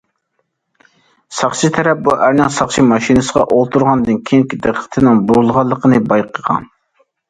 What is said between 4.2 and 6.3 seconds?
كېيىن دىققىتىنىڭ بۇرۇلغانلىقىنى